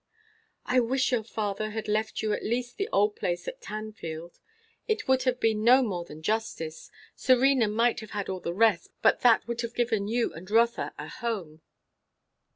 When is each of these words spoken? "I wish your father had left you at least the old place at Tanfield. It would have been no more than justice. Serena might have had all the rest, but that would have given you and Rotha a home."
"I 0.65 0.79
wish 0.79 1.11
your 1.11 1.21
father 1.23 1.69
had 1.69 1.87
left 1.87 2.23
you 2.23 2.33
at 2.33 2.43
least 2.43 2.77
the 2.77 2.89
old 2.91 3.15
place 3.15 3.47
at 3.47 3.61
Tanfield. 3.61 4.39
It 4.87 5.07
would 5.07 5.21
have 5.25 5.39
been 5.39 5.63
no 5.63 5.83
more 5.83 6.05
than 6.05 6.23
justice. 6.23 6.89
Serena 7.15 7.67
might 7.67 7.99
have 7.99 8.09
had 8.09 8.27
all 8.27 8.39
the 8.39 8.51
rest, 8.51 8.89
but 9.03 9.19
that 9.21 9.47
would 9.47 9.61
have 9.61 9.75
given 9.75 10.07
you 10.07 10.33
and 10.33 10.49
Rotha 10.49 10.95
a 10.97 11.07
home." 11.07 11.61